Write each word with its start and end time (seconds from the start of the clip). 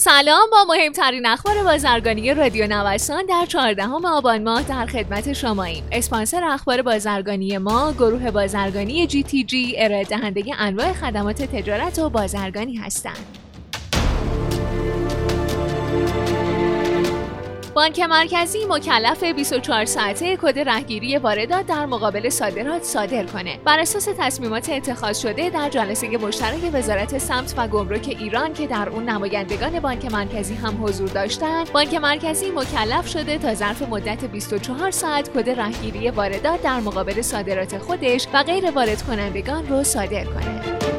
سلام 0.00 0.50
با 0.50 0.64
مهمترین 0.68 1.26
اخبار 1.26 1.62
بازرگانی 1.64 2.34
رادیو 2.34 2.66
نوسان 2.66 3.26
در 3.26 3.46
14 3.46 3.88
آبان 3.88 4.42
ماه 4.42 4.62
در 4.62 4.86
خدمت 4.86 5.32
شماییم. 5.32 5.84
اسپانسر 5.92 6.44
اخبار 6.44 6.82
بازرگانی 6.82 7.58
ما 7.58 7.92
گروه 7.92 8.30
بازرگانی 8.30 9.06
جی 9.06 9.22
تی 9.22 9.44
جی 9.44 9.74
ارائه 9.78 10.04
دهنده 10.04 10.44
انواع 10.58 10.92
خدمات 10.92 11.42
تجارت 11.42 11.98
و 11.98 12.08
بازرگانی 12.08 12.76
هستند. 12.76 13.26
بانک 17.80 18.00
مرکزی 18.00 18.58
مکلف 18.68 19.24
24 19.24 19.84
ساعته 19.84 20.36
کد 20.36 20.58
رهگیری 20.58 21.16
واردات 21.18 21.66
در 21.66 21.86
مقابل 21.86 22.28
صادرات 22.28 22.82
صادر 22.82 23.26
کنه. 23.26 23.58
بر 23.64 23.78
اساس 23.78 24.08
تصمیمات 24.18 24.68
اتخاذ 24.68 25.18
شده 25.18 25.50
در 25.50 25.68
جلسه 25.68 26.08
مشترک 26.08 26.70
وزارت 26.72 27.18
سمت 27.18 27.54
و 27.56 27.68
گمرک 27.68 28.16
ایران 28.20 28.52
که 28.52 28.66
در 28.66 28.88
اون 28.88 29.08
نمایندگان 29.08 29.80
بانک 29.80 30.12
مرکزی 30.12 30.54
هم 30.54 30.84
حضور 30.84 31.08
داشتند 31.08 31.72
بانک 31.72 31.94
مرکزی 31.94 32.50
مکلف 32.50 33.08
شده 33.08 33.38
تا 33.38 33.54
ظرف 33.54 33.82
مدت 33.82 34.24
24 34.24 34.90
ساعت 34.90 35.28
کد 35.28 35.50
رهگیری 35.50 36.10
واردات 36.10 36.62
در 36.62 36.80
مقابل 36.80 37.22
صادرات 37.22 37.78
خودش 37.78 38.26
و 38.32 38.42
غیر 38.42 38.70
وارد 38.70 39.02
کنندگان 39.02 39.68
رو 39.68 39.84
صادر 39.84 40.24
کنه. 40.24 40.89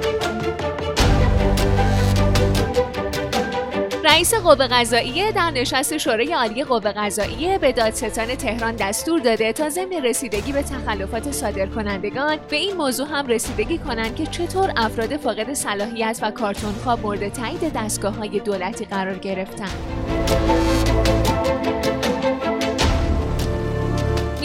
رئیس 4.12 4.34
قوه 4.34 4.68
قضاییه 4.68 5.32
در 5.32 5.52
نشست 5.52 5.98
شورای 5.98 6.34
عالی 6.34 6.64
قوه 6.64 6.92
قضاییه 6.92 7.58
به 7.58 7.72
دادستان 7.72 8.36
تهران 8.36 8.76
دستور 8.76 9.20
داده 9.20 9.54
تا 9.54 9.70
ضمن 9.70 10.04
رسیدگی 10.04 10.52
به 10.52 10.64
تخلفات 10.64 11.32
صادرکنندگان 11.32 12.38
به 12.50 12.56
این 12.56 12.78
موضوع 12.78 13.08
هم 13.08 13.28
رسیدگی 13.28 13.78
کنند 13.78 14.16
که 14.16 14.26
چطور 14.26 14.74
افراد 14.78 15.18
فاقد 15.18 15.54
صلاحیت 15.54 16.20
و 16.22 16.32
کارتونخواب 16.32 17.00
مورد 17.00 17.34
تایید 17.34 17.74
دستگاه 17.74 18.16
های 18.16 18.40
دولتی 18.40 18.86
قرار 18.86 19.18
گرفتند. 19.18 19.78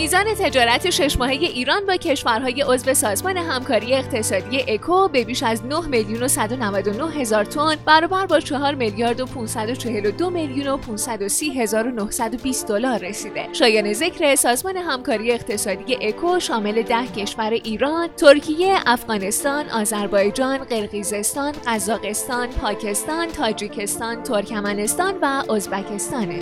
میزان 0.07 0.35
تجارت 0.35 0.91
شش 0.91 1.19
ماهه 1.19 1.33
ایران 1.33 1.87
با 1.87 1.97
کشورهای 1.97 2.63
عضو 2.63 2.95
سازمان 2.95 3.37
همکاری 3.37 3.95
اقتصادی 3.95 4.65
اکو 4.69 5.09
به 5.09 5.25
بیش 5.25 5.43
از 5.43 5.65
9 5.65 5.81
میلیون 5.89 6.23
و 6.23 6.29
199 6.29 7.13
هزار 7.13 7.45
تن 7.45 7.77
برابر 7.87 8.27
با 8.27 8.41
4 8.41 8.75
میلیارد 8.75 9.21
و 9.21 9.27
542 9.27 10.31
میلیون 10.31 10.69
و 10.69 10.77
530 10.77 11.61
هزار 11.61 11.87
و 11.87 11.91
920 11.91 12.69
دلار 12.69 12.99
رسیده. 12.99 13.49
شایان 13.53 13.93
ذکر 13.93 14.35
سازمان 14.35 14.77
همکاری 14.77 15.33
اقتصادی 15.33 15.99
اکو 16.01 16.41
شامل 16.41 16.83
ده 16.83 17.07
کشور 17.07 17.51
ایران، 17.51 18.09
ترکیه، 18.09 18.79
افغانستان، 18.87 19.71
آذربایجان، 19.71 20.59
قرقیزستان، 20.59 21.53
قزاقستان، 21.67 22.49
پاکستان، 22.49 23.27
تاجیکستان، 23.27 24.23
ترکمنستان 24.23 25.15
و 25.23 25.53
ازبکستانه. 25.53 26.41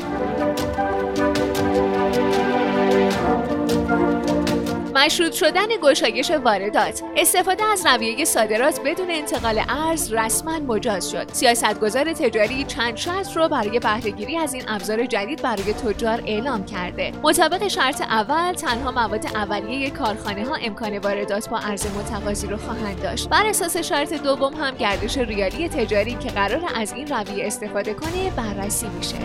مشروط 4.94 5.33
شدن 5.33 5.67
گشایش 5.83 6.30
واردات. 6.30 7.03
استفاده 7.17 7.64
از 7.64 7.86
رویه 7.86 8.25
صادرات 8.25 8.81
بدون 8.84 9.11
انتقال 9.11 9.61
ارز 9.69 10.12
رسما 10.12 10.58
مجاز 10.58 11.11
شد. 11.11 11.28
سیاستگزار 11.33 12.12
تجاری 12.12 12.64
چند 12.64 12.97
شرط 12.97 13.36
رو 13.36 13.48
برای 13.48 13.78
بهرهگیری 13.78 14.36
از 14.36 14.55
این 14.55 14.62
ابزار 14.69 15.06
جدید 15.06 15.42
برای 15.42 15.72
تجار 15.72 16.22
اعلام 16.27 16.64
کرده. 16.64 17.12
مطابق 17.22 17.69
شرط 17.69 18.00
اول 18.00 18.53
تنها 18.53 18.92
مواد 18.92 19.27
اولیه 19.34 19.91
کارخانه 19.91 20.44
ها 20.44 20.55
امکان 20.55 20.98
واردات 20.98 21.48
با 21.48 21.59
ارز 21.59 21.86
متقاضی 21.86 22.47
رو 22.47 22.56
خواهند 22.56 23.03
داشت. 23.03 23.28
بر 23.28 23.47
اساس 23.47 23.77
شرط 23.77 24.12
دوم 24.12 24.55
هم 24.55 24.75
گردش 24.75 25.19
ریالی 25.19 25.69
تجاری 25.69 26.14
که 26.14 26.28
قرار 26.28 26.62
از 26.75 26.92
این 26.92 27.06
رویه 27.06 27.47
استفاده 27.47 27.94
کنه 27.94 28.31
بررسی 28.36 28.86
میشه. 28.88 29.16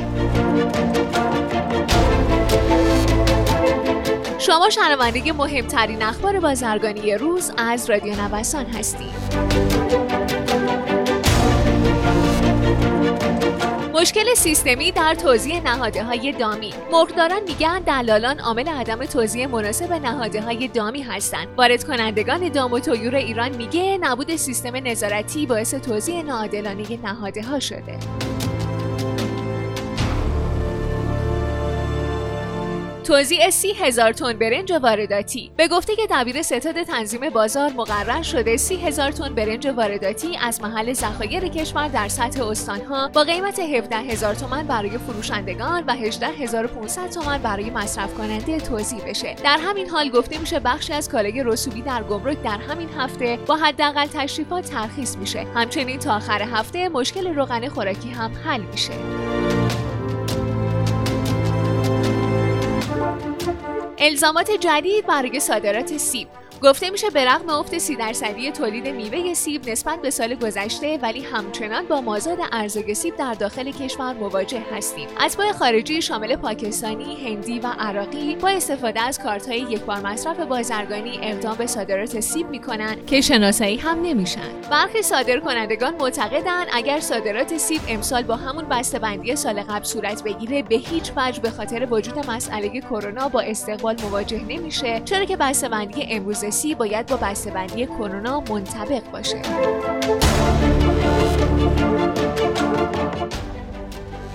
شما 4.50 4.70
شنونده 4.70 5.34
مهمترین 5.34 6.04
اخبار 6.04 6.40
بازرگانی 6.40 7.16
روز 7.16 7.52
از 7.58 7.90
رادیو 7.90 8.14
نوسان 8.14 8.66
هستید. 8.66 9.10
مشکل 13.94 14.34
سیستمی 14.36 14.92
در 14.92 15.16
توزیع 15.16 15.60
نهاده 15.60 16.04
های 16.04 16.32
دامی. 16.32 16.74
مرغداران 16.92 17.44
میگن 17.44 17.80
دلالان 17.80 18.40
عامل 18.40 18.68
عدم 18.68 19.06
توزیع 19.06 19.48
مناسب 19.48 19.94
نهاده 19.94 20.42
های 20.42 20.68
دامی 20.68 21.02
هستند 21.02 21.48
وارد 21.58 21.84
کنندگان 21.84 22.50
دام 22.50 22.74
و 22.74 22.80
تویور 22.80 23.16
ایران 23.16 23.56
میگه 23.56 23.98
نبود 24.02 24.36
سیستم 24.36 24.76
نظارتی 24.76 25.46
باعث 25.46 25.74
توزیع 25.74 26.22
ناعادلانه 26.22 27.00
نهاده 27.04 27.44
ها 27.44 27.60
شده. 27.60 28.00
توزیع 33.10 33.50
سی 33.50 33.74
هزار 33.74 34.14
تن 34.14 34.34
برنج 34.34 34.74
وارداتی. 34.74 35.52
به 35.58 35.68
گفته 35.68 35.96
که 35.96 36.08
دبیر 36.12 36.42
ستاد 36.42 36.84
تنظیم 36.84 37.30
بازار 37.30 37.72
مقرر 37.72 38.22
شده 38.22 38.58
سی 38.58 38.76
هزار 38.76 39.12
تن 39.12 39.36
برنج 39.36 39.68
وارداتی 39.68 40.38
از 40.38 40.62
محل 40.62 40.94
ذخایر 40.94 41.48
کشور 41.48 41.88
در 41.88 42.08
سطح 42.08 42.44
استانها 42.48 43.08
با 43.08 43.24
قیمت 43.24 43.60
17 43.60 43.96
هزار 43.96 44.36
تومان 44.36 44.68
برای 44.68 44.98
فروشندگان 44.98 45.84
و 45.88 45.94
18 45.94 46.28
1500 46.28 47.10
تومان 47.10 47.42
برای 47.42 47.70
مصرف 47.70 48.14
کننده 48.14 48.60
توزیع 48.60 49.02
بشه. 49.02 49.36
در 49.44 49.58
همین 49.62 49.90
حال 49.90 50.10
گفته 50.10 50.38
میشه 50.38 50.60
بخشی 50.60 50.94
از 50.94 51.10
کالای 51.10 51.44
رسوبی 51.44 51.82
در 51.82 52.04
گمرک 52.04 52.42
در 52.42 52.58
همین 52.70 52.90
هفته 52.98 53.40
با 53.48 53.56
حداقل 53.56 54.08
تشریفات 54.08 54.66
ترخیص 54.66 55.18
میشه. 55.18 55.46
همچنین 55.56 56.00
تا 56.00 56.16
آخر 56.16 56.42
هفته 56.42 56.90
مشکل 56.90 57.36
روغن 57.36 57.70
خوراکی 57.70 58.10
هم 58.10 58.32
حل 58.46 58.62
میشه. 58.62 58.94
الزامات 64.02 64.52
جدید 64.52 65.06
برای 65.06 65.40
صادرات 65.40 65.98
سیب 65.98 66.28
گفته 66.64 66.90
میشه 66.90 67.10
به 67.10 67.26
رغم 67.26 67.50
افت 67.50 67.78
سی 67.78 67.96
درصدی 67.96 68.52
تولید 68.52 68.88
میوه 68.88 69.34
سیب 69.34 69.70
نسبت 69.70 70.02
به 70.02 70.10
سال 70.10 70.36
گذشته 70.36 71.00
ولی 71.02 71.22
همچنان 71.22 71.86
با 71.86 72.02
مازاد 72.02 72.38
ارزای 72.52 72.94
سیب 72.94 73.16
در 73.16 73.34
داخل 73.34 73.72
کشور 73.72 74.14
مواجه 74.14 74.62
هستیم. 74.74 75.08
اتباع 75.26 75.52
خارجی 75.52 76.02
شامل 76.02 76.36
پاکستانی 76.36 77.16
هندی 77.16 77.60
و 77.60 77.68
عراقی 77.80 78.36
با 78.36 78.50
استفاده 78.50 79.02
از 79.02 79.20
کارتهای 79.20 79.60
یکبار 79.60 80.00
مصرف 80.00 80.40
بازرگانی 80.40 81.20
اقدام 81.22 81.56
به 81.58 81.68
صادرات 81.68 82.20
سیب 82.20 82.50
می‌کنن 82.50 83.06
که 83.06 83.22
شناسایی 83.22 83.78
هم 83.78 84.02
نمیشن. 84.02 84.62
برخی 84.72 85.02
صادرکنندگان 85.02 85.96
معتقدند 85.96 86.68
اگر 86.74 87.00
صادرات 87.00 87.58
سیب 87.58 87.82
امسال 87.88 88.24
با 88.24 88.36
همون 88.36 88.66
بسته‌بندی 88.66 89.36
سال 89.36 89.62
قبل 89.62 89.84
صورت 89.84 90.24
بگیره 90.24 90.64
به 90.64 90.76
هیچ 90.76 91.12
وجه 91.18 91.42
به 91.42 91.50
خاطر 91.50 91.88
وجود 91.92 92.30
مسئله 92.30 92.82
کرونا 92.82 93.30
با 93.30 93.42
استقبال 93.42 93.96
مواجه 94.02 94.44
نمیشه 94.44 95.02
چرا 95.06 95.26
که 95.26 95.38
بسته‌بندی 95.38 96.04
امروز 96.10 96.49
سی 96.50 96.76
باید 96.76 97.06
با 97.06 97.18
بسته‌بندی 97.18 97.86
کرونا 97.86 98.40
منطبق 98.40 99.12
باشه. 99.12 99.42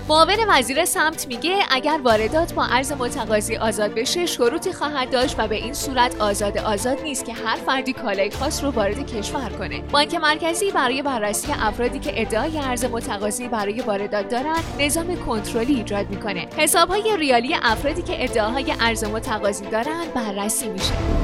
معاون 0.08 0.36
وزیر 0.48 0.84
سمت 0.84 1.28
میگه 1.28 1.56
اگر 1.70 2.00
واردات 2.04 2.52
با 2.54 2.64
ارز 2.64 2.92
متقاضی 2.92 3.56
آزاد 3.56 3.94
بشه 3.94 4.26
شروطی 4.26 4.72
خواهد 4.72 5.10
داشت 5.10 5.34
و 5.38 5.48
به 5.48 5.54
این 5.54 5.74
صورت 5.74 6.20
آزاد 6.20 6.58
آزاد 6.58 7.00
نیست 7.02 7.24
که 7.24 7.32
هر 7.32 7.56
فردی 7.56 7.92
کالای 7.92 8.30
خاص 8.30 8.64
رو 8.64 8.70
وارد 8.70 9.06
کشور 9.06 9.48
کنه. 9.58 9.80
بانک 9.80 10.14
مرکزی 10.14 10.70
برای 10.70 11.02
بررسی 11.02 11.52
افرادی 11.52 11.98
که 11.98 12.20
ادعای 12.20 12.58
ارز 12.58 12.84
متقاضی 12.84 13.48
برای 13.48 13.80
واردات 13.80 14.28
دارند 14.28 14.64
نظام 14.78 15.16
کنترلی 15.16 15.74
ایجاد 15.74 16.10
می‌کنه. 16.10 16.46
حسابهای 16.56 17.16
ریالی 17.16 17.56
افرادی 17.62 18.02
که 18.02 18.24
ادعاهای 18.24 18.74
ارز 18.80 19.04
متقاضی 19.04 19.66
دارند 19.66 20.14
بررسی 20.14 20.68
میشه. 20.68 21.23